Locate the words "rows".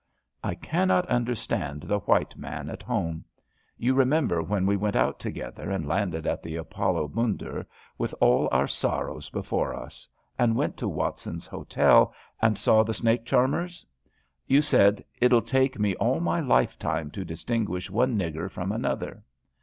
9.09-9.29